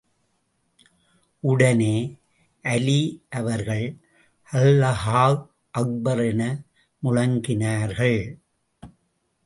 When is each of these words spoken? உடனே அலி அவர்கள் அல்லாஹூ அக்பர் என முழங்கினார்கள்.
உடனே 1.39 1.95
அலி 2.61 3.01
அவர்கள் 3.29 3.85
அல்லாஹூ 4.49 5.45
அக்பர் 5.81 6.23
என 6.31 6.41
முழங்கினார்கள். 7.03 8.19